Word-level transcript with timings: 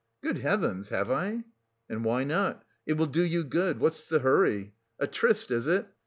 "Good 0.23 0.39
heavens! 0.39 0.89
Have 0.89 1.11
I?" 1.11 1.43
"And 1.87 2.03
why 2.03 2.23
not? 2.23 2.65
It 2.87 2.93
will 2.93 3.05
do 3.05 3.21
you 3.21 3.43
good. 3.43 3.79
What's 3.79 4.09
the 4.09 4.17
hurry? 4.17 4.73
A 4.97 5.05
tryst, 5.05 5.51
is 5.51 5.67
it? 5.67 5.89